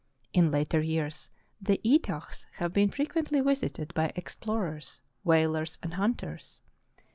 In 0.33 0.49
later 0.49 0.81
years 0.81 1.29
the 1.61 1.79
Etahs 1.85 2.47
have 2.53 2.73
been 2.73 2.89
frequently 2.89 3.39
visited 3.39 3.93
by 3.93 4.11
explorers, 4.15 4.99
whalers, 5.23 5.77
and 5.83 5.93
hunters. 5.93 6.63